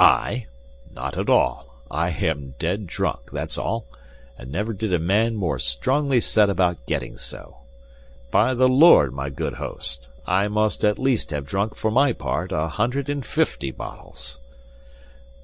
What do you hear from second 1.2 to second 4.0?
all. I am dead drunk, that's all,